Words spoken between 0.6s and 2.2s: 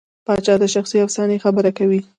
شخصي افسانې خبره کوي.